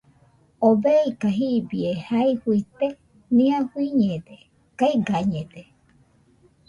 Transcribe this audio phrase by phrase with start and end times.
[0.65, 4.35] ¿Oo beika jibie jae fuite?nia fuiñede,
[4.79, 5.61] kaigañede.